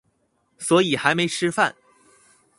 [0.57, 1.73] 所以還沒吃飯